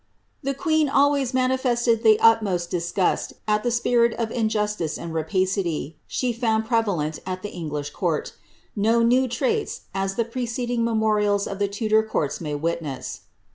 # 0.25 0.31
The 0.41 0.55
queen 0.55 0.89
always 0.89 1.31
manifested 1.31 2.01
the 2.01 2.19
utmost 2.21 2.71
disgust 2.71 3.33
at 3.47 3.61
the 3.61 3.69
spirit 3.69 4.13
of 4.17 4.31
in 4.31 4.49
justice 4.49 4.97
and 4.97 5.13
rapacity 5.13 5.95
she 6.07 6.33
found 6.33 6.65
prevalent 6.65 7.19
at 7.23 7.43
the 7.43 7.51
English 7.53 7.91
court— 7.91 8.33
no 8.89 9.03
new 9.03 9.27
tmits, 9.27 9.81
as 9.93 10.15
the 10.15 10.25
preceding 10.25 10.83
memorials 10.83 11.45
of 11.45 11.59
the 11.59 11.67
Tudor 11.67 12.01
courts 12.01 12.41
may 12.41 12.55
witness. 12.55 13.21